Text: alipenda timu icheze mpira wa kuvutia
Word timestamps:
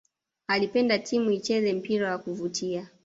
alipenda 0.47 0.99
timu 0.99 1.31
icheze 1.31 1.73
mpira 1.73 2.11
wa 2.11 2.17
kuvutia 2.17 2.89